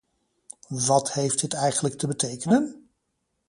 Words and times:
Wat 0.67 1.13
heeft 1.13 1.39
dit 1.41 1.53
eigenlijk 1.53 1.95
te 1.95 2.07
betekenen? 2.07 2.89